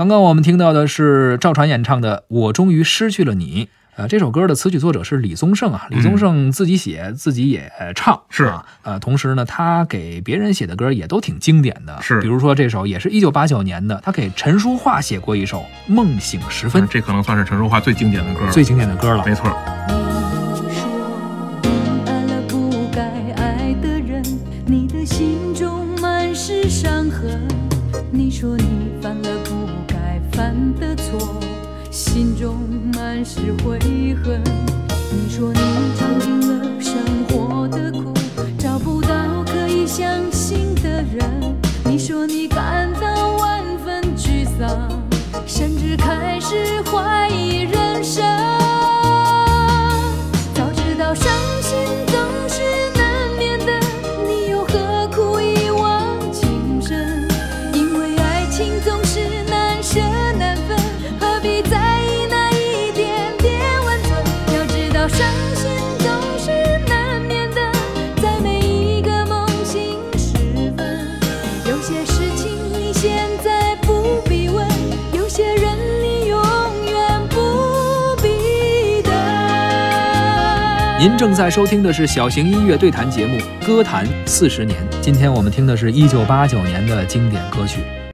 [0.00, 3.66] 刚刚我们听到的是赵传演唱的《我终于失去了你》。
[3.96, 8.64] 呃，这首歌的词曲作者是李宗盛啊，李宗盛自己写，自己也唱，是啊。
[8.80, 19.22] 呃，同时呢，他给别人写的歌也都挺经典的，是比如说这首也是一九八九年的，他给陈淑桦写过一首《梦醒时分》，这可能算是陈淑桦最经典的歌，最经典的歌了。
[19.26, 19.54] 没错。
[28.12, 28.79] 你说你
[30.40, 31.38] 犯的错，
[31.90, 32.56] 心中
[32.94, 33.78] 满是悔
[34.24, 34.42] 恨。
[35.12, 35.60] 你说你
[35.98, 36.94] 尝尽了生
[37.28, 38.14] 活的苦，
[38.56, 41.54] 找不到可以相信的人。
[41.84, 42.79] 你说你感
[72.10, 74.66] 事情你现在不必问，
[75.12, 76.40] 有些人你永
[76.86, 79.12] 远不必等。
[80.98, 87.80] 您正在收听的是小型音乐对谈节目《歌坛四十年》，今天我们听的是一九八九年的经典歌曲。